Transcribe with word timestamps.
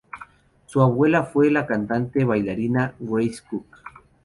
Su 0.65 0.81
abuela 0.81 1.25
fue 1.25 1.51
la 1.51 1.67
cantante 1.67 2.21
y 2.21 2.23
bailarina 2.23 2.95
Grace 2.97 3.43
Cook. 3.47 3.67